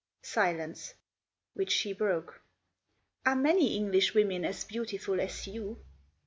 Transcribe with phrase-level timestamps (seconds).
[0.23, 0.95] Silence;
[1.53, 2.41] which she broke."
[3.27, 5.85] Are many Englishwomen as beautiful as you